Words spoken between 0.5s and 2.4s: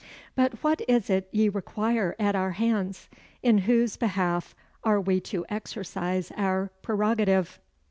what is it ye require at